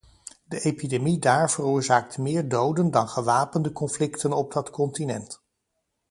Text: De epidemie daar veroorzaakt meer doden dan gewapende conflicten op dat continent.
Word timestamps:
De 0.47 0.57
epidemie 0.63 1.19
daar 1.19 1.51
veroorzaakt 1.51 2.17
meer 2.17 2.49
doden 2.49 2.91
dan 2.91 3.07
gewapende 3.09 3.71
conflicten 3.71 4.33
op 4.33 4.53
dat 4.53 4.69
continent. 4.69 5.43